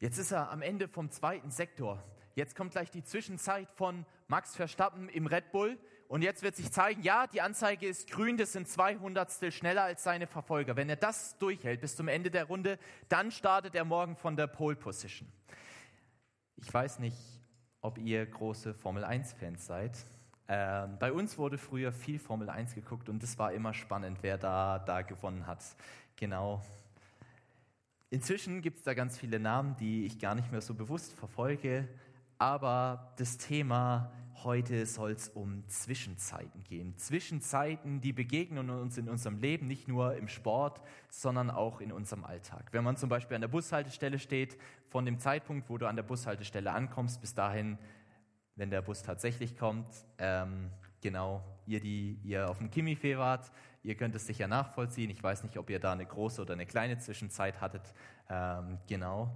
[0.00, 2.02] Jetzt ist er am Ende vom zweiten Sektor.
[2.36, 5.76] Jetzt kommt gleich die Zwischenzeit von Max Verstappen im Red Bull.
[6.06, 10.04] Und jetzt wird sich zeigen, ja, die Anzeige ist grün, das sind 200 schneller als
[10.04, 10.76] seine Verfolger.
[10.76, 14.46] Wenn er das durchhält bis zum Ende der Runde, dann startet er morgen von der
[14.46, 15.28] Pole Position.
[16.56, 17.18] Ich weiß nicht,
[17.80, 19.98] ob ihr große Formel 1-Fans seid.
[20.46, 24.38] Ähm, bei uns wurde früher viel Formel 1 geguckt und es war immer spannend, wer
[24.38, 25.62] da, da gewonnen hat.
[26.16, 26.62] Genau,
[28.10, 31.86] Inzwischen gibt es da ganz viele Namen, die ich gar nicht mehr so bewusst verfolge,
[32.38, 34.10] aber das Thema
[34.44, 36.96] heute soll es um Zwischenzeiten gehen.
[36.96, 40.80] Zwischenzeiten, die begegnen uns in unserem Leben, nicht nur im Sport,
[41.10, 42.68] sondern auch in unserem Alltag.
[42.72, 46.02] Wenn man zum Beispiel an der Bushaltestelle steht, von dem Zeitpunkt, wo du an der
[46.02, 47.78] Bushaltestelle ankommst, bis dahin,
[48.56, 49.86] wenn der Bus tatsächlich kommt,
[50.18, 50.70] ähm,
[51.02, 53.52] genau, ihr, die ihr auf dem Kimifee wart,
[53.88, 55.08] Ihr könnt es sicher nachvollziehen.
[55.08, 57.94] Ich weiß nicht, ob ihr da eine große oder eine kleine Zwischenzeit hattet.
[58.28, 59.34] Ähm, genau.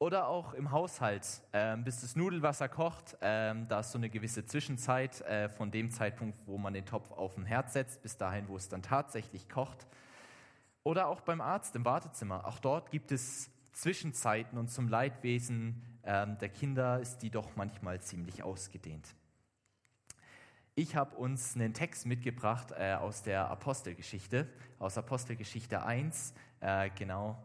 [0.00, 4.44] Oder auch im Haushalt, ähm, bis das Nudelwasser kocht, ähm, da ist so eine gewisse
[4.44, 8.48] Zwischenzeit äh, von dem Zeitpunkt, wo man den Topf auf den Herd setzt, bis dahin,
[8.48, 9.86] wo es dann tatsächlich kocht.
[10.82, 12.44] Oder auch beim Arzt im Wartezimmer.
[12.44, 18.00] Auch dort gibt es Zwischenzeiten und zum Leidwesen ähm, der Kinder ist die doch manchmal
[18.00, 19.14] ziemlich ausgedehnt.
[20.78, 24.46] Ich habe uns einen Text mitgebracht äh, aus der Apostelgeschichte,
[24.78, 27.42] aus Apostelgeschichte 1, äh, genau.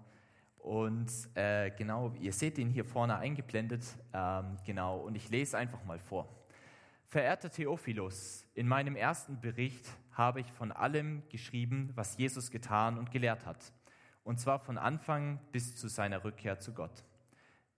[0.57, 4.97] Und äh, genau, ihr seht den hier vorne eingeblendet, ähm, genau.
[4.97, 6.27] Und ich lese einfach mal vor.
[7.07, 13.11] Verehrter Theophilus, in meinem ersten Bericht habe ich von allem geschrieben, was Jesus getan und
[13.11, 13.71] gelehrt hat.
[14.25, 17.05] Und zwar von Anfang bis zu seiner Rückkehr zu Gott.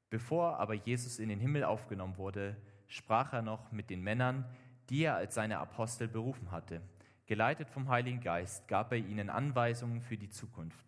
[0.09, 2.57] Bevor aber Jesus in den Himmel aufgenommen wurde,
[2.87, 4.45] sprach er noch mit den Männern,
[4.89, 6.81] die er als seine Apostel berufen hatte.
[7.25, 10.85] Geleitet vom Heiligen Geist gab er ihnen Anweisungen für die Zukunft.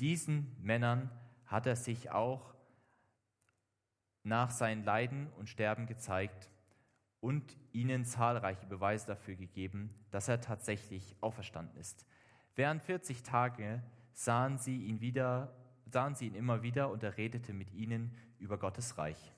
[0.00, 1.10] Diesen Männern
[1.46, 2.54] hat er sich auch
[4.22, 6.48] nach seinen Leiden und Sterben gezeigt
[7.20, 12.06] und ihnen zahlreiche Beweise dafür gegeben, dass er tatsächlich auferstanden ist.
[12.54, 13.82] Während 40 Tage
[14.12, 15.54] sahen sie ihn wieder,
[15.86, 19.32] sahen sie ihn immer wieder und er redete mit ihnen über Gottes Reich.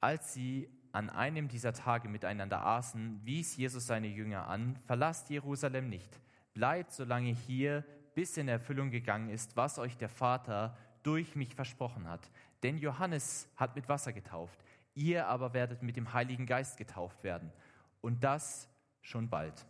[0.00, 5.88] Als sie an einem dieser Tage miteinander aßen, wies Jesus seine Jünger an, verlasst Jerusalem
[5.88, 6.20] nicht,
[6.54, 7.84] bleibt so lange hier,
[8.14, 12.28] bis in Erfüllung gegangen ist, was euch der Vater durch mich versprochen hat.
[12.62, 14.58] Denn Johannes hat mit Wasser getauft,
[14.94, 17.52] ihr aber werdet mit dem Heiligen Geist getauft werden.
[18.00, 18.68] Und das
[19.02, 19.66] schon bald.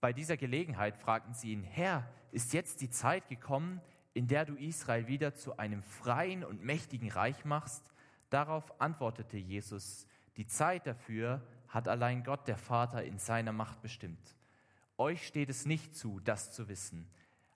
[0.00, 3.80] Bei dieser Gelegenheit fragten sie ihn, Herr, ist jetzt die Zeit gekommen,
[4.12, 7.93] in der du Israel wieder zu einem freien und mächtigen Reich machst?
[8.34, 14.34] Darauf antwortete Jesus, die Zeit dafür hat allein Gott der Vater in seiner Macht bestimmt.
[14.98, 17.08] Euch steht es nicht zu, das zu wissen,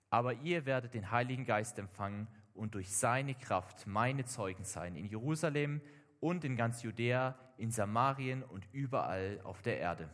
[0.09, 5.05] aber ihr werdet den Heiligen Geist empfangen und durch seine Kraft meine Zeugen sein in
[5.05, 5.81] Jerusalem
[6.21, 10.09] und in ganz Judäa, in Samarien und überall auf der Erde.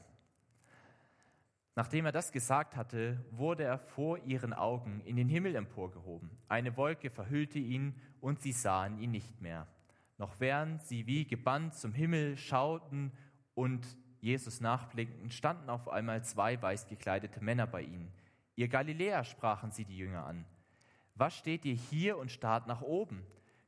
[1.76, 6.32] Nachdem er das gesagt hatte, wurde er vor ihren Augen in den Himmel emporgehoben.
[6.48, 9.68] Eine Wolke verhüllte ihn und sie sahen ihn nicht mehr
[10.18, 13.12] noch während sie wie gebannt zum Himmel schauten
[13.54, 13.86] und
[14.22, 18.12] Jesus nachblickten, standen auf einmal zwei weiß gekleidete Männer bei ihnen.
[18.56, 20.46] Ihr Galiläer, sprachen sie die Jünger an.
[21.16, 23.26] Was steht ihr hier und starrt nach oben?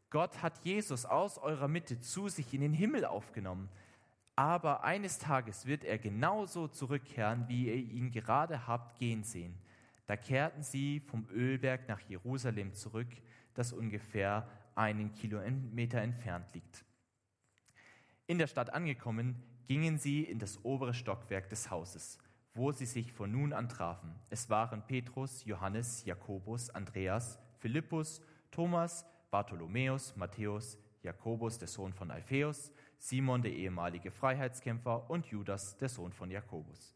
[0.10, 3.70] Gott hat Jesus aus eurer Mitte zu sich in den Himmel aufgenommen.
[4.36, 9.58] Aber eines Tages wird er genauso zurückkehren, wie ihr ihn gerade habt gehen sehen.
[10.06, 13.10] Da kehrten sie vom Ölberg nach Jerusalem zurück,
[13.54, 16.86] das ungefähr einen Kilometer entfernt liegt.
[18.28, 22.20] In der Stadt angekommen, gingen sie in das obere Stockwerk des Hauses,
[22.54, 24.16] wo sie sich von nun an trafen.
[24.30, 28.22] Es waren Petrus, Johannes, Jakobus, Andreas, Philippus,
[28.52, 35.90] Thomas, Bartholomäus, Matthäus, Jakobus, der Sohn von Alpheus, Simon, der ehemalige Freiheitskämpfer, und Judas, der
[35.90, 36.96] Sohn von Jakobus.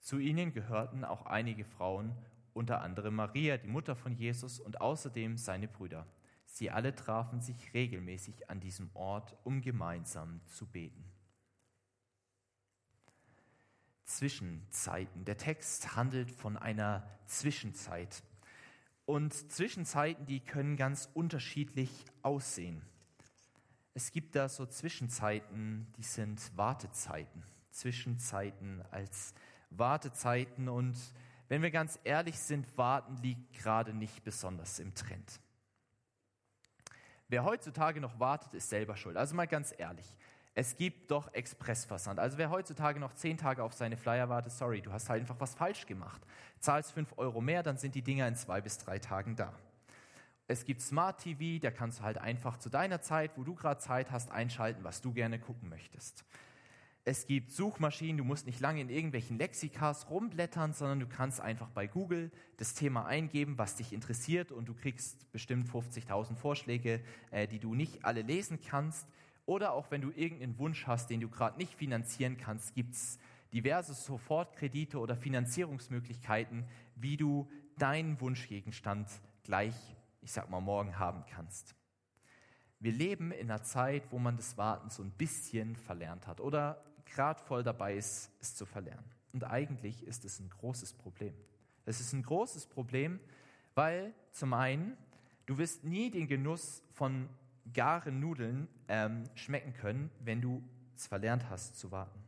[0.00, 2.14] Zu ihnen gehörten auch einige Frauen,
[2.52, 6.06] unter anderem Maria, die Mutter von Jesus, und außerdem seine Brüder.
[6.50, 11.04] Sie alle trafen sich regelmäßig an diesem Ort, um gemeinsam zu beten.
[14.04, 15.24] Zwischenzeiten.
[15.24, 18.22] Der Text handelt von einer Zwischenzeit.
[19.04, 21.90] Und Zwischenzeiten, die können ganz unterschiedlich
[22.22, 22.82] aussehen.
[23.94, 27.44] Es gibt da so Zwischenzeiten, die sind Wartezeiten.
[27.70, 29.34] Zwischenzeiten als
[29.70, 30.68] Wartezeiten.
[30.68, 30.96] Und
[31.48, 35.40] wenn wir ganz ehrlich sind, warten liegt gerade nicht besonders im Trend.
[37.28, 39.16] Wer heutzutage noch wartet, ist selber schuld.
[39.16, 40.16] Also mal ganz ehrlich.
[40.54, 42.18] Es gibt doch Expressversand.
[42.18, 45.38] Also wer heutzutage noch zehn Tage auf seine Flyer wartet, sorry, du hast halt einfach
[45.38, 46.20] was falsch gemacht.
[46.58, 49.52] Zahlst fünf Euro mehr, dann sind die Dinger in zwei bis drei Tagen da.
[50.48, 53.78] Es gibt Smart TV, da kannst du halt einfach zu deiner Zeit, wo du gerade
[53.78, 56.24] Zeit hast, einschalten, was du gerne gucken möchtest.
[57.08, 61.70] Es gibt Suchmaschinen, du musst nicht lange in irgendwelchen Lexikas rumblättern, sondern du kannst einfach
[61.70, 67.00] bei Google das Thema eingeben, was dich interessiert und du kriegst bestimmt 50.000 Vorschläge,
[67.30, 69.08] äh, die du nicht alle lesen kannst.
[69.46, 73.18] Oder auch wenn du irgendeinen Wunsch hast, den du gerade nicht finanzieren kannst, gibt es
[73.54, 79.08] diverse Sofortkredite oder Finanzierungsmöglichkeiten, wie du deinen Wunschgegenstand
[79.44, 81.74] gleich ich sag mal, morgen haben kannst.
[82.80, 86.84] Wir leben in einer Zeit, wo man das Warten so ein bisschen verlernt hat oder
[87.10, 89.04] gerade voll dabei ist, es zu verlernen.
[89.32, 91.34] Und eigentlich ist es ein großes Problem.
[91.84, 93.20] Es ist ein großes Problem,
[93.74, 94.96] weil zum einen,
[95.46, 97.28] du wirst nie den Genuss von
[97.72, 100.62] garen Nudeln ähm, schmecken können, wenn du
[100.96, 102.22] es verlernt hast zu warten.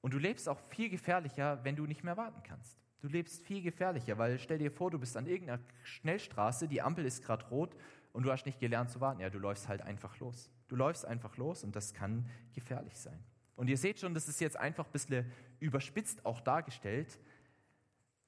[0.00, 2.76] Und du lebst auch viel gefährlicher, wenn du nicht mehr warten kannst.
[3.00, 7.04] Du lebst viel gefährlicher, weil stell dir vor, du bist an irgendeiner Schnellstraße, die Ampel
[7.04, 7.74] ist gerade rot
[8.12, 9.20] und du hast nicht gelernt zu warten.
[9.20, 10.50] Ja, du läufst halt einfach los.
[10.68, 13.18] Du läufst einfach los und das kann gefährlich sein.
[13.56, 17.18] Und ihr seht schon, das ist jetzt einfach ein bisschen überspitzt auch dargestellt,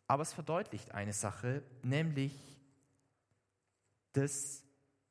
[0.06, 2.32] aber es verdeutlicht eine Sache, nämlich,
[4.12, 4.62] dass,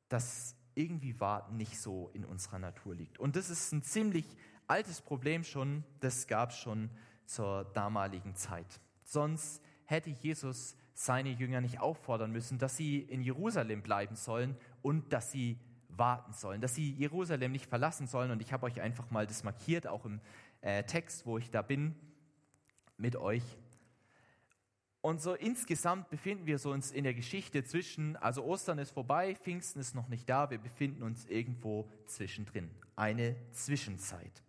[0.08, 3.18] dass irgendwie Warten nicht so in unserer Natur liegt.
[3.18, 4.24] Und das ist ein ziemlich
[4.66, 6.90] altes Problem schon, das gab es schon
[7.26, 8.80] zur damaligen Zeit.
[9.02, 15.12] Sonst hätte Jesus seine Jünger nicht auffordern müssen, dass sie in Jerusalem bleiben sollen und
[15.12, 15.58] dass sie
[15.96, 18.30] warten sollen, dass sie Jerusalem nicht verlassen sollen.
[18.30, 20.20] Und ich habe euch einfach mal das markiert, auch im
[20.60, 21.94] äh, Text, wo ich da bin,
[22.96, 23.42] mit euch.
[25.00, 29.78] Und so insgesamt befinden wir uns in der Geschichte zwischen, also Ostern ist vorbei, Pfingsten
[29.78, 32.70] ist noch nicht da, wir befinden uns irgendwo zwischendrin.
[32.96, 34.42] Eine Zwischenzeit.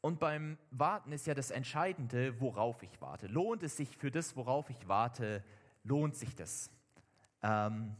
[0.00, 3.26] Und beim Warten ist ja das Entscheidende, worauf ich warte.
[3.26, 5.44] Lohnt es sich für das, worauf ich warte,
[5.82, 6.70] lohnt sich das?
[7.42, 7.96] Ähm,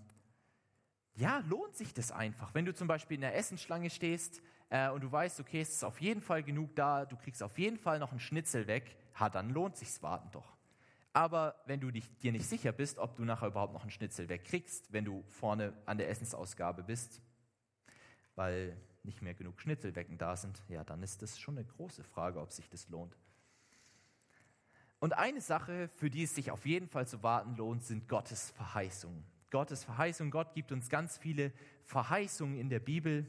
[1.14, 2.54] ja, lohnt sich das einfach.
[2.54, 5.84] Wenn du zum Beispiel in der Essensschlange stehst äh, und du weißt, okay, es ist
[5.84, 9.28] auf jeden Fall genug da, du kriegst auf jeden Fall noch einen Schnitzel weg, ha,
[9.28, 10.56] dann lohnt sich's Warten doch.
[11.12, 14.28] Aber wenn du dich, dir nicht sicher bist, ob du nachher überhaupt noch einen Schnitzel
[14.28, 17.20] wegkriegst, wenn du vorne an der Essensausgabe bist,
[18.36, 22.40] weil nicht mehr genug Schnitzelwecken da sind, ja, dann ist das schon eine große Frage,
[22.40, 23.16] ob sich das lohnt.
[25.00, 28.50] Und eine Sache, für die es sich auf jeden Fall zu warten lohnt, sind Gottes
[28.50, 29.24] Verheißungen.
[29.50, 30.30] Gottes Verheißungen.
[30.30, 31.52] Gott gibt uns ganz viele
[31.84, 33.26] Verheißungen in der Bibel.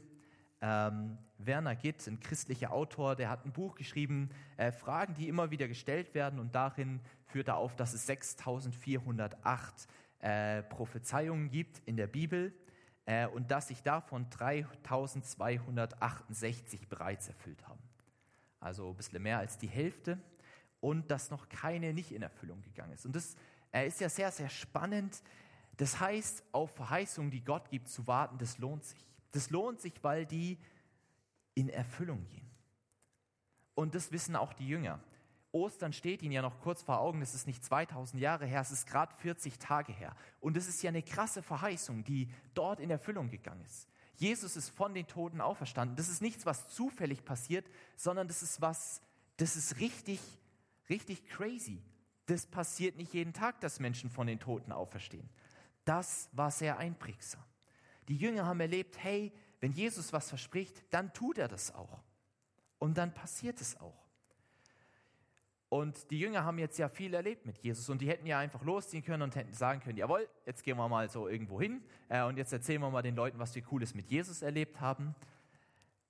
[0.60, 5.50] Ähm, Werner Gitt, ein christlicher Autor, der hat ein Buch geschrieben, äh, Fragen, die immer
[5.50, 6.38] wieder gestellt werden.
[6.38, 9.88] Und darin führt er auf, dass es 6408
[10.20, 12.54] äh, Prophezeiungen gibt in der Bibel
[13.06, 17.82] äh, und dass sich davon 3268 bereits erfüllt haben.
[18.60, 20.18] Also ein bisschen mehr als die Hälfte
[20.78, 23.04] und dass noch keine nicht in Erfüllung gegangen ist.
[23.04, 23.34] Und das
[23.72, 25.20] äh, ist ja sehr, sehr spannend.
[25.76, 29.06] Das heißt, auf Verheißungen, die Gott gibt, zu warten, das lohnt sich.
[29.32, 30.58] Das lohnt sich, weil die
[31.54, 32.50] in Erfüllung gehen.
[33.74, 35.00] Und das wissen auch die Jünger.
[35.52, 38.70] Ostern steht ihnen ja noch kurz vor Augen, das ist nicht 2000 Jahre her, es
[38.70, 40.16] ist gerade 40 Tage her.
[40.40, 43.88] Und es ist ja eine krasse Verheißung, die dort in Erfüllung gegangen ist.
[44.16, 45.96] Jesus ist von den Toten auferstanden.
[45.96, 49.02] Das ist nichts, was zufällig passiert, sondern das ist was,
[49.36, 50.20] das ist richtig,
[50.88, 51.82] richtig crazy.
[52.26, 55.28] Das passiert nicht jeden Tag, dass Menschen von den Toten auferstehen.
[55.84, 57.42] Das war sehr einprägsam.
[58.08, 62.00] Die Jünger haben erlebt, hey, wenn Jesus was verspricht, dann tut er das auch.
[62.78, 64.02] Und dann passiert es auch.
[65.68, 68.62] Und die Jünger haben jetzt ja viel erlebt mit Jesus und die hätten ja einfach
[68.62, 72.22] losziehen können und hätten sagen können, jawohl, jetzt gehen wir mal so irgendwo hin äh,
[72.24, 75.14] und jetzt erzählen wir mal den Leuten, was wir Cooles mit Jesus erlebt haben.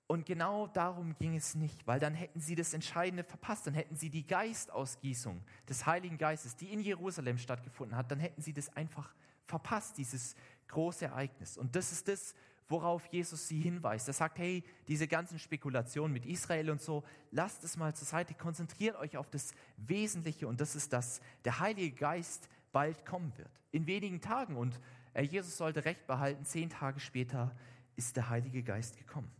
[0.07, 3.95] Und genau darum ging es nicht, weil dann hätten sie das Entscheidende verpasst, dann hätten
[3.95, 8.75] sie die Geistausgießung des Heiligen Geistes, die in Jerusalem stattgefunden hat, dann hätten sie das
[8.75, 9.13] einfach
[9.45, 10.35] verpasst, dieses
[10.67, 11.57] große Ereignis.
[11.57, 12.35] Und das ist das,
[12.67, 14.07] worauf Jesus sie hinweist.
[14.07, 18.33] Er sagt, hey, diese ganzen Spekulationen mit Israel und so, lasst es mal zur Seite,
[18.33, 23.51] konzentriert euch auf das Wesentliche und das ist, dass der Heilige Geist bald kommen wird.
[23.71, 24.79] In wenigen Tagen und
[25.13, 27.55] äh, Jesus sollte recht behalten, zehn Tage später
[27.95, 29.31] ist der Heilige Geist gekommen.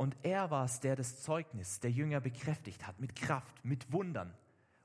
[0.00, 4.32] Und er war es, der das Zeugnis der Jünger bekräftigt hat, mit Kraft, mit Wundern.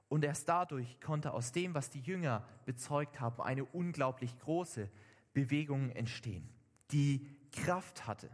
[0.10, 4.90] Und erst dadurch konnte aus dem, was die Jünger bezeugt haben, eine unglaublich große
[5.32, 6.50] Bewegung entstehen,
[6.92, 8.30] die Kraft hatte.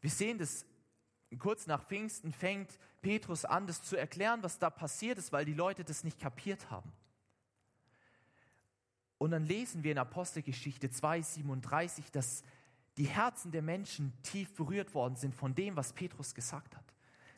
[0.00, 0.64] Wir sehen das
[1.40, 5.54] kurz nach Pfingsten fängt Petrus an, das zu erklären, was da passiert ist, weil die
[5.54, 6.92] Leute das nicht kapiert haben.
[9.18, 12.44] Und dann lesen wir in Apostelgeschichte 2,37, dass
[12.96, 16.84] die Herzen der Menschen tief berührt worden sind von dem, was Petrus gesagt hat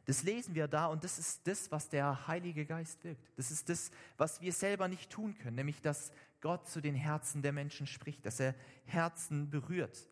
[0.06, 3.22] Das lesen wir da und das ist das, was der Heilige Geist wirkt.
[3.36, 7.42] Das ist das, was wir selber nicht tun können, nämlich dass Gott zu den Herzen
[7.42, 10.08] der Menschen spricht, dass er Herzen berührt.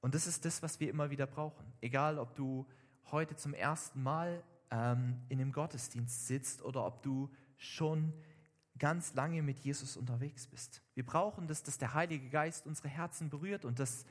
[0.00, 1.72] Und das ist das, was wir immer wieder brauchen.
[1.80, 2.66] Egal, ob du
[3.10, 8.14] heute zum ersten Mal ähm, in einem Gottesdienst sitzt oder ob du schon
[8.80, 10.82] ganz lange mit Jesus unterwegs bist.
[10.94, 14.04] Wir brauchen das, dass der Heilige Geist unsere Herzen berührt und dass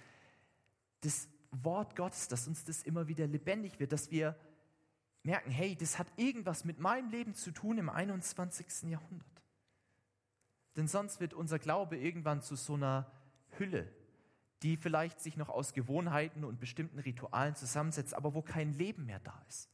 [1.01, 4.35] das Wort Gottes, dass uns das immer wieder lebendig wird, dass wir
[5.23, 8.89] merken, hey, das hat irgendwas mit meinem Leben zu tun im 21.
[8.89, 9.27] Jahrhundert.
[10.75, 13.11] Denn sonst wird unser Glaube irgendwann zu so einer
[13.57, 13.91] Hülle,
[14.61, 19.19] die vielleicht sich noch aus Gewohnheiten und bestimmten Ritualen zusammensetzt, aber wo kein Leben mehr
[19.19, 19.69] da ist.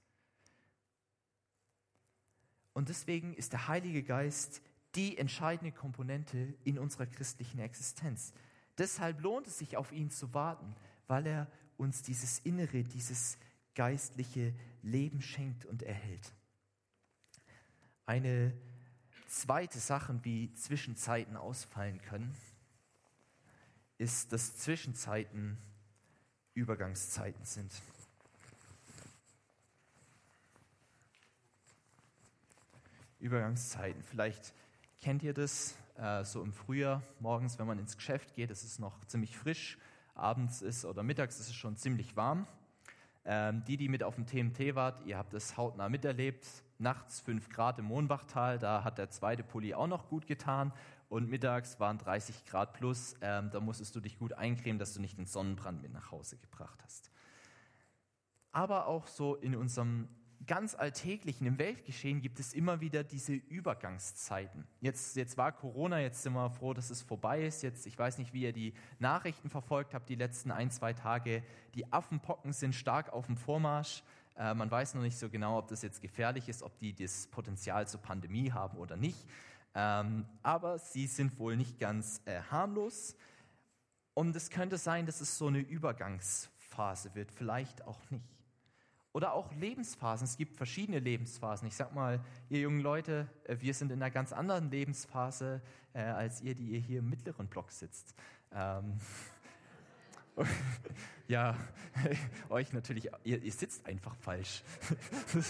[2.73, 4.61] Und deswegen ist der Heilige Geist
[4.95, 8.33] die entscheidende Komponente in unserer christlichen Existenz.
[8.77, 10.75] Deshalb lohnt es sich, auf ihn zu warten,
[11.07, 11.47] weil er
[11.77, 13.37] uns dieses innere, dieses
[13.73, 16.33] geistliche Leben schenkt und erhält.
[18.05, 18.53] Eine
[19.27, 22.33] zweite Sache, wie Zwischenzeiten ausfallen können,
[23.97, 25.57] ist, dass Zwischenzeiten
[26.53, 27.73] Übergangszeiten sind.
[33.19, 34.03] Übergangszeiten.
[34.03, 34.53] Vielleicht
[35.05, 38.79] kennt ihr das äh, so im Frühjahr, morgens, wenn man ins Geschäft geht, es ist
[38.79, 39.77] noch ziemlich frisch,
[40.15, 42.47] abends ist oder mittags ist es schon ziemlich warm.
[43.24, 46.47] Ähm, die, die mit auf dem TMT wart, ihr habt es hautnah miterlebt.
[46.79, 50.74] Nachts 5 Grad im Mohnbachtal, da hat der zweite Pulli auch noch gut getan.
[51.07, 55.01] Und mittags waren 30 Grad plus, ähm, da musstest du dich gut eincremen, dass du
[55.01, 57.12] nicht den Sonnenbrand mit nach Hause gebracht hast.
[58.51, 60.07] Aber auch so in unserem
[60.46, 64.68] ganz alltäglichen, im Weltgeschehen gibt es immer wieder diese Übergangszeiten.
[64.82, 67.63] Jetzt, jetzt war Corona, jetzt sind wir froh, dass es vorbei ist.
[67.63, 71.44] Jetzt, ich weiß nicht, wie ihr die Nachrichten verfolgt habt, die letzten ein, zwei Tage.
[71.74, 74.04] Die Affenpocken sind stark auf dem Vormarsch.
[74.38, 77.27] Äh, man weiß noch nicht so genau, ob das jetzt gefährlich ist, ob die das
[77.27, 79.25] Potenzial zur Pandemie haben oder nicht.
[79.74, 83.15] Ähm, aber sie sind wohl nicht ganz äh, harmlos.
[84.13, 88.35] Und es könnte sein, dass es so eine Übergangsphase wird, vielleicht auch nicht.
[89.15, 90.25] Oder auch Lebensphasen.
[90.25, 91.69] Es gibt verschiedene Lebensphasen.
[91.69, 92.19] Ich sag mal,
[92.50, 95.62] ihr jungen Leute, äh, wir sind in einer ganz anderen Lebensphase
[95.93, 98.13] äh, als ihr, die ihr hier im mittleren Block sitzt.
[98.53, 98.98] Ähm,
[101.29, 101.55] ja,
[102.50, 104.63] euch natürlich, ihr, ihr sitzt einfach falsch.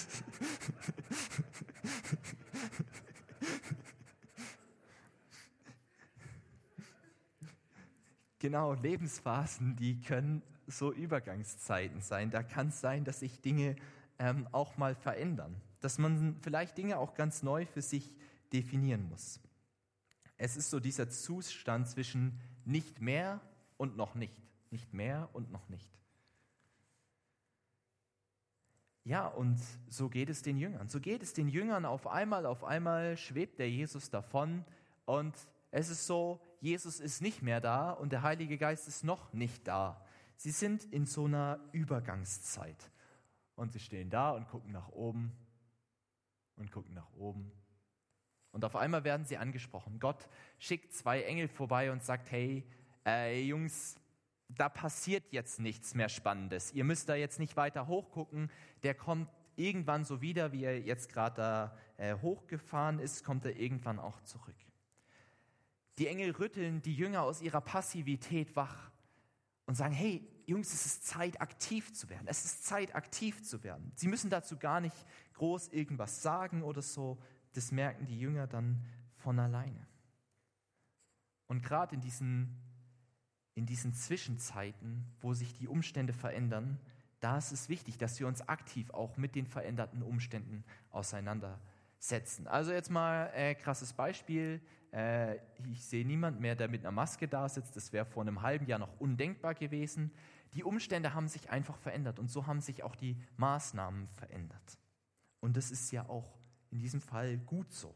[8.38, 12.32] genau, Lebensphasen, die können so Übergangszeiten sein.
[12.32, 13.76] Da kann es sein, dass sich Dinge
[14.20, 18.16] ähm, auch mal verändern, dass man vielleicht Dinge auch ganz neu für sich
[18.54, 19.40] definieren muss.
[20.38, 23.42] Es ist so dieser Zustand zwischen nicht mehr
[23.78, 24.42] und noch nicht.
[24.72, 25.90] Nicht mehr und noch nicht.
[29.04, 30.90] Ja, und so geht es den Jüngern.
[30.90, 34.66] So geht es den Jüngern auf einmal, auf einmal schwebt der Jesus davon
[35.06, 35.36] und
[35.70, 39.68] es ist so, Jesus ist nicht mehr da und der Heilige Geist ist noch nicht
[39.68, 40.04] da.
[40.38, 42.92] Sie sind in so einer Übergangszeit.
[43.56, 45.32] Und sie stehen da und gucken nach oben
[46.58, 47.52] und gucken nach oben.
[48.52, 50.00] Und auf einmal werden sie angesprochen.
[50.00, 50.28] Gott
[50.60, 52.64] schickt zwei Engel vorbei und sagt, hey,
[53.06, 53.98] äh, Jungs,
[54.50, 56.74] da passiert jetzt nichts mehr Spannendes.
[56.74, 58.52] Ihr müsst da jetzt nicht weiter hochgucken.
[58.84, 63.56] Der kommt irgendwann so wieder, wie er jetzt gerade da äh, hochgefahren ist, kommt er
[63.58, 64.56] irgendwann auch zurück.
[65.98, 68.92] Die Engel rütteln die Jünger aus ihrer Passivität wach
[69.66, 72.28] und sagen, hey Jungs, es ist Zeit, aktiv zu werden.
[72.28, 73.92] Es ist Zeit, aktiv zu werden.
[73.96, 74.96] Sie müssen dazu gar nicht
[75.34, 77.18] groß irgendwas sagen oder so.
[77.54, 78.84] Das merken die Jünger dann
[79.18, 79.88] von alleine.
[81.48, 82.62] Und gerade in diesen,
[83.56, 86.80] in diesen Zwischenzeiten, wo sich die Umstände verändern,
[87.20, 92.48] da ist es wichtig, dass wir uns aktiv auch mit den veränderten Umständen auseinandersetzen.
[92.48, 94.62] Also jetzt mal äh, krasses Beispiel.
[94.96, 95.40] Äh,
[95.72, 97.76] ich sehe niemand mehr, der mit einer Maske da sitzt.
[97.76, 100.12] Das wäre vor einem halben Jahr noch undenkbar gewesen.
[100.54, 104.78] Die Umstände haben sich einfach verändert und so haben sich auch die Maßnahmen verändert.
[105.42, 106.40] Und das ist ja auch
[106.72, 107.94] in diesem Fall gut so.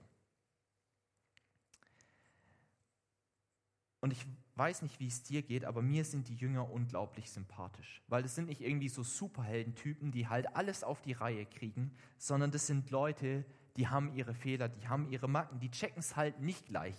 [4.02, 4.26] Und ich
[4.56, 8.36] weiß nicht, wie es dir geht, aber mir sind die Jünger unglaublich sympathisch, weil das
[8.36, 12.92] sind nicht irgendwie so Superheldentypen, die halt alles auf die Reihe kriegen, sondern das sind
[12.92, 13.46] Leute,
[13.78, 16.96] die haben ihre Fehler, die haben ihre Macken, die checken es halt nicht gleich.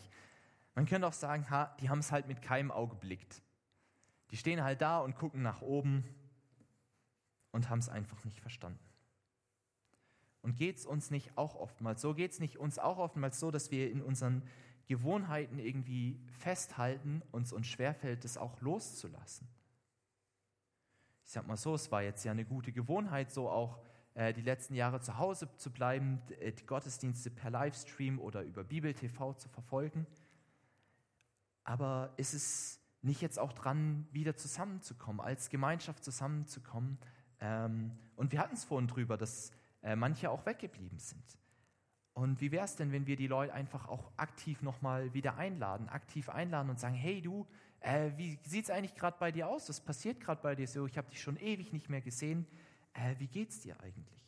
[0.75, 3.43] Man könnte auch sagen, ha, die haben es halt mit keinem Auge blickt.
[4.31, 6.05] Die stehen halt da und gucken nach oben
[7.51, 8.79] und haben es einfach nicht verstanden.
[10.43, 12.15] Und geht es uns nicht auch oftmals so?
[12.15, 14.43] Geht es nicht uns auch oftmals so, dass wir in unseren
[14.87, 19.49] Gewohnheiten irgendwie festhalten und uns schwerfällt, es auch loszulassen?
[21.25, 23.79] Ich sag mal so, es war jetzt ja eine gute Gewohnheit, so auch
[24.33, 28.93] die letzten Jahre zu Hause zu bleiben, äh, die Gottesdienste per Livestream oder über Bibel
[28.93, 30.07] TV zu verfolgen.
[31.65, 36.99] Aber ist es nicht jetzt auch dran, wieder zusammenzukommen, als Gemeinschaft zusammenzukommen?
[37.41, 39.53] Ähm, und wir hatten es vorhin drüber, dass
[39.83, 41.39] äh, manche auch weggeblieben sind.
[42.13, 45.89] Und wie wäre es denn, wenn wir die Leute einfach auch aktiv nochmal wieder einladen,
[45.89, 47.47] aktiv einladen und sagen, hey du,
[47.81, 49.69] äh, wie sieht es eigentlich gerade bei dir aus?
[49.69, 50.87] Was passiert gerade bei dir so?
[50.87, 52.47] Ich habe dich schon ewig nicht mehr gesehen.
[52.95, 54.21] Äh, wie es dir eigentlich?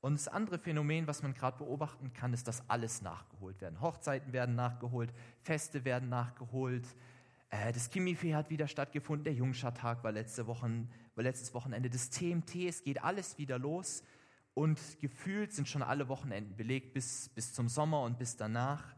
[0.00, 3.80] Und das andere Phänomen, was man gerade beobachten kann, ist, dass alles nachgeholt werden.
[3.80, 6.86] Hochzeiten werden nachgeholt, Feste werden nachgeholt.
[7.50, 12.10] Äh, das Chemiefee hat wieder stattgefunden, der Jungschartag war, letzte Wochen, war letztes Wochenende, das
[12.10, 14.04] TMT, es geht alles wieder los.
[14.54, 18.94] Und gefühlt sind schon alle Wochenenden belegt bis, bis zum Sommer und bis danach.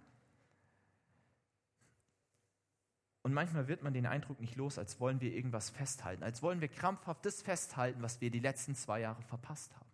[3.31, 6.61] Und manchmal wird man den Eindruck nicht los, als wollen wir irgendwas festhalten, als wollen
[6.61, 9.87] wir krampfhaft das festhalten, was wir die letzten zwei Jahre verpasst haben.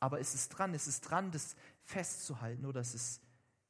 [0.00, 3.20] Aber ist es dran, ist es dran, das festzuhalten oder ist es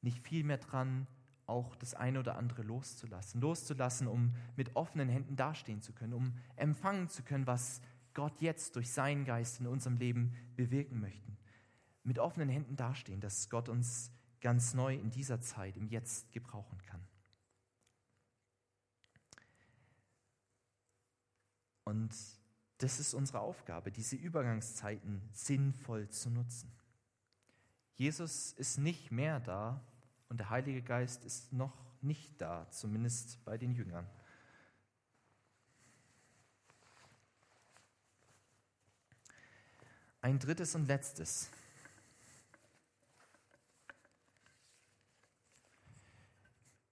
[0.02, 1.08] nicht viel mehr dran,
[1.46, 3.40] auch das eine oder andere loszulassen?
[3.40, 7.80] Loszulassen, um mit offenen Händen dastehen zu können, um empfangen zu können, was
[8.14, 11.36] Gott jetzt durch seinen Geist in unserem Leben bewirken möchte.
[12.04, 16.80] Mit offenen Händen dastehen, dass Gott uns ganz neu in dieser Zeit, im Jetzt gebrauchen
[16.82, 17.01] kann.
[21.84, 22.14] Und
[22.78, 26.72] das ist unsere Aufgabe, diese Übergangszeiten sinnvoll zu nutzen.
[27.94, 29.80] Jesus ist nicht mehr da
[30.28, 34.08] und der Heilige Geist ist noch nicht da, zumindest bei den Jüngern.
[40.20, 41.50] Ein drittes und letztes.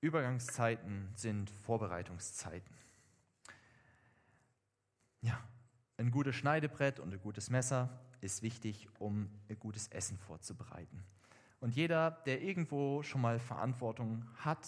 [0.00, 2.79] Übergangszeiten sind Vorbereitungszeiten.
[5.22, 5.38] Ja,
[5.96, 11.04] ein gutes Schneidebrett und ein gutes Messer ist wichtig, um ein gutes Essen vorzubereiten.
[11.60, 14.66] Und jeder, der irgendwo schon mal Verantwortung hat,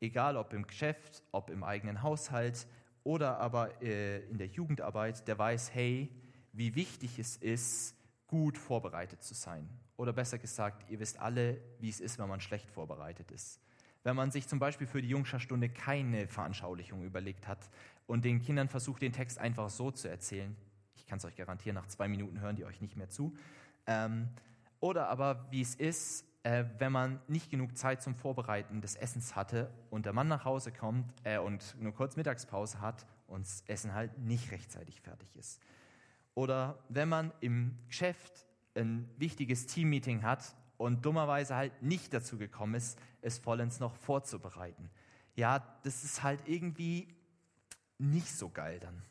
[0.00, 2.66] egal ob im Geschäft, ob im eigenen Haushalt
[3.02, 6.10] oder aber äh, in der Jugendarbeit, der weiß, hey,
[6.52, 7.94] wie wichtig es ist,
[8.26, 9.68] gut vorbereitet zu sein.
[9.96, 13.60] Oder besser gesagt, ihr wisst alle, wie es ist, wenn man schlecht vorbereitet ist.
[14.04, 17.70] Wenn man sich zum Beispiel für die Jungscharstunde keine Veranschaulichung überlegt hat
[18.06, 20.54] und den Kindern versucht, den Text einfach so zu erzählen,
[20.94, 23.34] ich kann es euch garantieren, nach zwei Minuten hören die euch nicht mehr zu.
[23.86, 24.28] Ähm,
[24.80, 29.34] oder aber wie es ist, äh, wenn man nicht genug Zeit zum Vorbereiten des Essens
[29.34, 33.64] hatte und der Mann nach Hause kommt äh, und nur kurz Mittagspause hat und das
[33.66, 35.62] Essen halt nicht rechtzeitig fertig ist.
[36.34, 42.74] Oder wenn man im Geschäft ein wichtiges Teammeeting hat und dummerweise halt nicht dazu gekommen
[42.74, 44.90] ist, es vollends noch vorzubereiten.
[45.34, 47.08] Ja, das ist halt irgendwie
[47.98, 49.02] nicht so geil dann.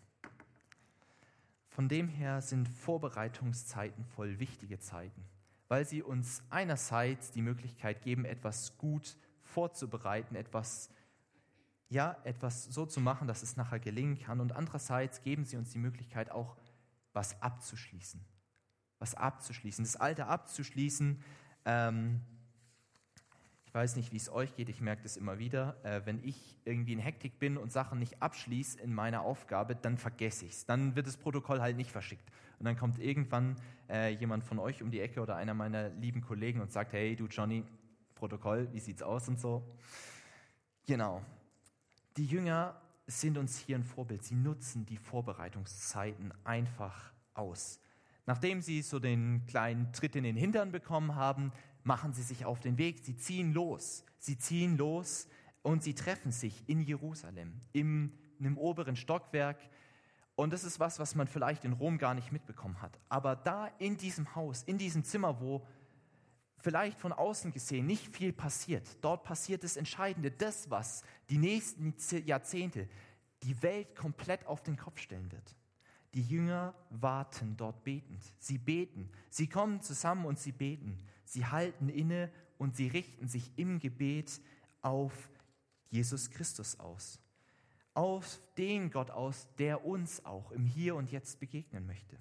[1.69, 5.25] Von dem her sind Vorbereitungszeiten voll wichtige Zeiten,
[5.67, 10.89] weil sie uns einerseits die Möglichkeit geben, etwas gut vorzubereiten, etwas
[11.93, 15.69] ja, etwas so zu machen, dass es nachher gelingen kann und andererseits geben sie uns
[15.69, 16.57] die Möglichkeit auch
[17.13, 18.19] was abzuschließen.
[18.97, 21.23] Was abzuschließen, das Alte abzuschließen.
[21.65, 22.21] Ähm,
[23.65, 25.75] ich weiß nicht, wie es euch geht, ich merke das immer wieder.
[25.83, 29.97] Äh, wenn ich irgendwie in Hektik bin und Sachen nicht abschließe in meiner Aufgabe, dann
[29.97, 30.65] vergesse ich es.
[30.67, 32.29] Dann wird das Protokoll halt nicht verschickt.
[32.59, 33.55] Und dann kommt irgendwann
[33.89, 37.15] äh, jemand von euch um die Ecke oder einer meiner lieben Kollegen und sagt, hey
[37.15, 37.65] du Johnny,
[38.13, 39.63] Protokoll, wie sieht's aus und so.
[40.85, 41.23] Genau.
[42.15, 44.23] Die Jünger sind uns hier ein Vorbild.
[44.23, 47.79] Sie nutzen die Vorbereitungszeiten einfach aus.
[48.25, 51.51] Nachdem sie so den kleinen Tritt in den Hintern bekommen haben,
[51.83, 52.99] machen sie sich auf den Weg.
[53.03, 54.05] Sie ziehen los.
[54.17, 55.27] Sie ziehen los
[55.61, 59.57] und sie treffen sich in Jerusalem, im, im oberen Stockwerk.
[60.35, 62.97] Und das ist was, was man vielleicht in Rom gar nicht mitbekommen hat.
[63.09, 65.65] Aber da in diesem Haus, in diesem Zimmer, wo
[66.57, 68.87] vielleicht von außen gesehen nicht viel passiert.
[69.01, 71.93] Dort passiert das Entscheidende, das, was die nächsten
[72.25, 72.87] Jahrzehnte
[73.43, 75.55] die Welt komplett auf den Kopf stellen wird.
[76.13, 78.23] Die Jünger warten dort betend.
[78.39, 79.09] Sie beten.
[79.29, 80.99] Sie kommen zusammen und sie beten.
[81.25, 84.39] Sie halten inne und sie richten sich im Gebet
[84.81, 85.29] auf
[85.89, 87.19] Jesus Christus aus.
[87.95, 92.17] Auf den Gott aus, der uns auch im Hier und Jetzt begegnen möchte.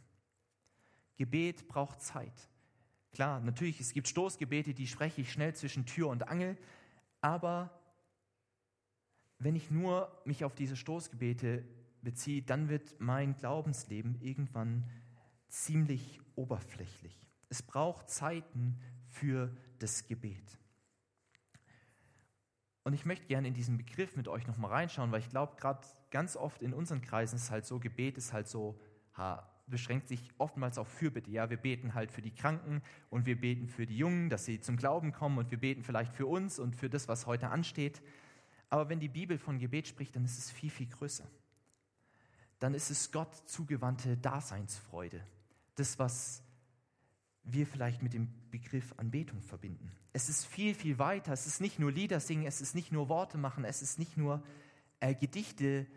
[1.17, 2.49] Gebet braucht Zeit.
[3.13, 6.57] Klar, natürlich, es gibt Stoßgebete, die spreche ich schnell zwischen Tür und Angel,
[7.21, 7.71] aber
[9.39, 11.65] wenn ich nur mich auf diese Stoßgebete
[12.03, 14.85] beziehe, dann wird mein Glaubensleben irgendwann
[15.49, 17.27] ziemlich oberflächlich.
[17.49, 20.59] Es braucht Zeiten für das Gebet.
[22.85, 25.87] Und ich möchte gerne in diesen Begriff mit euch nochmal reinschauen, weil ich glaube, gerade
[26.11, 28.79] ganz oft in unseren Kreisen ist halt so, Gebet ist halt so
[29.67, 31.31] beschränkt sich oftmals auf Fürbitte.
[31.31, 34.61] Ja, wir beten halt für die Kranken und wir beten für die Jungen, dass sie
[34.61, 38.03] zum Glauben kommen und wir beten vielleicht für uns und für das, was heute ansteht.
[38.69, 41.29] Aber wenn die Bibel von Gebet spricht, dann ist es viel, viel größer.
[42.63, 45.21] Dann ist es Gott zugewandte Daseinsfreude.
[45.75, 46.45] Das, was
[47.43, 49.91] wir vielleicht mit dem Begriff Anbetung verbinden.
[50.13, 51.33] Es ist viel, viel weiter.
[51.33, 54.17] Es ist nicht nur Lieder singen, es ist nicht nur Worte machen, es ist nicht
[54.17, 54.45] nur
[55.01, 55.89] äh, Gedichte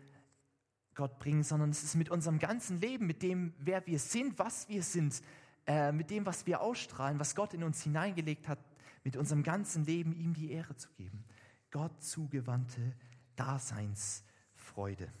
[0.96, 4.68] Gott bringen, sondern es ist mit unserem ganzen Leben, mit dem, wer wir sind, was
[4.68, 5.22] wir sind,
[5.68, 8.58] äh, mit dem, was wir ausstrahlen, was Gott in uns hineingelegt hat,
[9.04, 11.22] mit unserem ganzen Leben ihm die Ehre zu geben.
[11.70, 12.92] Gott zugewandte
[13.36, 15.12] Daseinsfreude.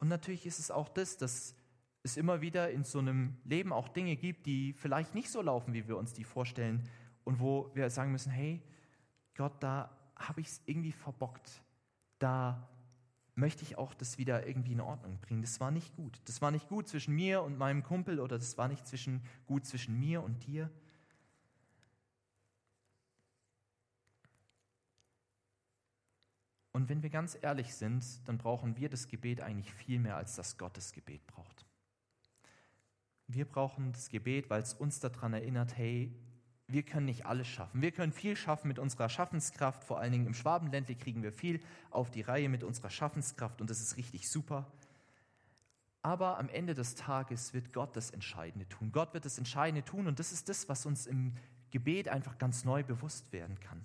[0.00, 1.54] Und natürlich ist es auch das, dass
[2.02, 5.74] es immer wieder in so einem Leben auch Dinge gibt, die vielleicht nicht so laufen,
[5.74, 6.88] wie wir uns die vorstellen
[7.24, 8.62] und wo wir sagen müssen, hey,
[9.36, 11.62] Gott, da habe ich es irgendwie verbockt.
[12.18, 12.68] Da
[13.34, 15.42] möchte ich auch das wieder irgendwie in Ordnung bringen.
[15.42, 16.20] Das war nicht gut.
[16.24, 19.66] Das war nicht gut zwischen mir und meinem Kumpel oder das war nicht zwischen, gut
[19.66, 20.70] zwischen mir und dir.
[26.80, 30.34] Und wenn wir ganz ehrlich sind, dann brauchen wir das Gebet eigentlich viel mehr, als
[30.36, 31.66] das Gottes Gebet braucht.
[33.26, 36.10] Wir brauchen das Gebet, weil es uns daran erinnert, hey,
[36.68, 37.82] wir können nicht alles schaffen.
[37.82, 39.84] Wir können viel schaffen mit unserer Schaffenskraft.
[39.84, 43.68] Vor allen Dingen im Schwabenländle kriegen wir viel auf die Reihe mit unserer Schaffenskraft und
[43.68, 44.72] das ist richtig super.
[46.00, 48.90] Aber am Ende des Tages wird Gott das Entscheidende tun.
[48.90, 51.34] Gott wird das Entscheidende tun und das ist das, was uns im
[51.72, 53.84] Gebet einfach ganz neu bewusst werden kann.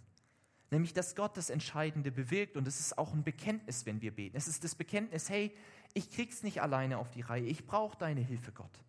[0.76, 4.36] Nämlich, dass Gott das Entscheidende bewirkt und es ist auch ein Bekenntnis, wenn wir beten.
[4.36, 5.56] Es ist das Bekenntnis, hey,
[5.94, 8.84] ich krieg's nicht alleine auf die Reihe, ich brauche deine Hilfe, Gott.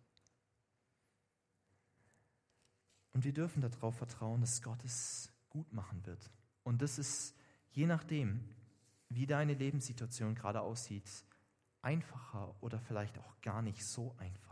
[3.13, 6.29] Und wir dürfen darauf vertrauen, dass Gott es gut machen wird.
[6.63, 7.33] Und das ist
[7.71, 8.43] je nachdem,
[9.07, 11.09] wie deine Lebenssituation gerade aussieht,
[11.81, 14.46] einfacher oder vielleicht auch gar nicht so einfach.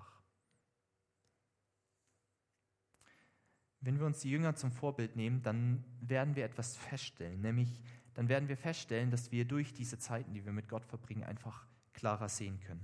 [3.86, 7.80] Wenn wir uns die Jünger zum Vorbild nehmen, dann werden wir etwas feststellen, nämlich
[8.16, 11.68] dann werden wir feststellen, dass wir durch diese Zeiten, die wir mit Gott verbringen, einfach
[11.94, 12.84] klarer sehen können.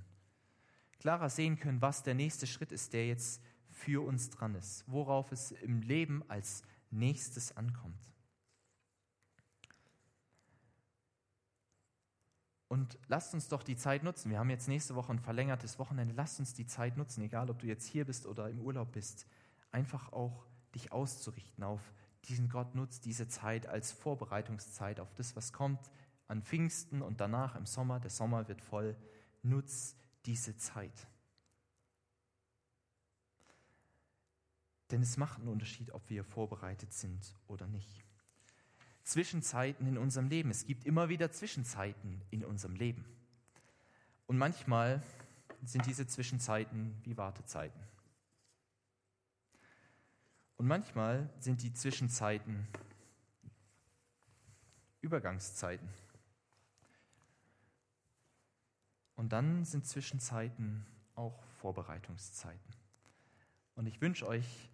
[1.00, 5.32] Klarer sehen können, was der nächste Schritt ist, der jetzt für uns dran ist, worauf
[5.32, 6.62] es im Leben als
[6.92, 8.12] nächstes ankommt.
[12.68, 14.30] Und lasst uns doch die Zeit nutzen.
[14.30, 16.14] Wir haben jetzt nächste Woche ein verlängertes Wochenende.
[16.14, 19.26] Lasst uns die Zeit nutzen, egal ob du jetzt hier bist oder im Urlaub bist,
[19.72, 21.82] einfach auch dich auszurichten auf
[22.26, 25.80] diesen Gott nutzt diese Zeit als Vorbereitungszeit auf das, was kommt
[26.28, 28.00] an Pfingsten und danach im Sommer.
[28.00, 28.96] Der Sommer wird voll.
[29.44, 31.08] Nutz diese Zeit.
[34.92, 38.06] Denn es macht einen Unterschied, ob wir vorbereitet sind oder nicht.
[39.04, 40.52] Zwischenzeiten in unserem Leben.
[40.52, 43.06] Es gibt immer wieder Zwischenzeiten in unserem Leben.
[44.28, 45.02] Und manchmal
[45.64, 47.82] sind diese Zwischenzeiten wie Wartezeiten.
[50.62, 52.68] Und manchmal sind die Zwischenzeiten
[55.02, 55.90] Übergangszeiten.
[59.16, 62.76] Und dann sind Zwischenzeiten auch Vorbereitungszeiten.
[63.74, 64.70] Und ich wünsche euch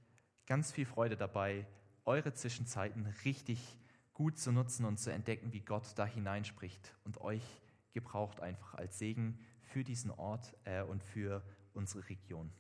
[0.46, 1.66] ganz viel Freude dabei,
[2.04, 3.78] eure Zwischenzeiten richtig
[4.14, 7.62] gut zu nutzen und zu entdecken, wie Gott da hineinspricht und euch
[7.94, 11.42] gebraucht einfach als Segen für diesen Ort äh, und für
[11.74, 12.52] unsere Region.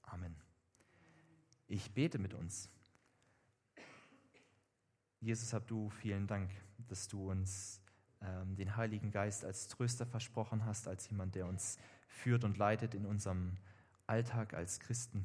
[0.00, 0.34] Amen.
[1.72, 2.68] Ich bete mit uns.
[5.20, 6.50] Jesus, hab du vielen Dank,
[6.88, 7.80] dass du uns
[8.20, 11.78] ähm, den Heiligen Geist als Tröster versprochen hast, als jemand, der uns
[12.08, 13.56] führt und leitet in unserem
[14.08, 15.24] Alltag als Christen.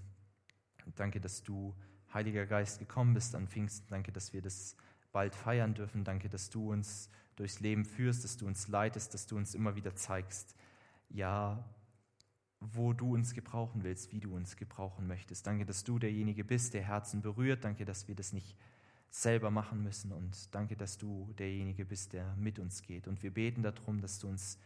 [0.95, 1.73] Danke, dass du
[2.13, 3.87] Heiliger Geist, gekommen bist an Pfingsten.
[3.89, 4.77] Danke, dass wir das
[5.11, 6.03] bald feiern dürfen.
[6.03, 9.75] Danke, dass du uns durchs Leben führst, dass du uns leitest, dass du uns immer
[9.75, 10.55] wieder zeigst,
[11.09, 11.65] ja,
[12.59, 15.45] wo du uns gebrauchen willst, wie du uns gebrauchen möchtest.
[15.45, 17.63] Danke, dass du derjenige bist, der Herzen berührt.
[17.63, 18.57] Danke, dass wir das nicht
[19.09, 20.11] selber machen müssen.
[20.11, 23.07] Und danke, dass du derjenige bist, der mit uns geht.
[23.07, 24.59] Und wir beten darum, dass du uns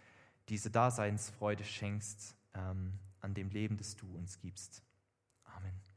[0.47, 4.83] diese Daseinsfreude schenkst ähm, an dem Leben, das du uns gibst.
[5.43, 5.88] Amen.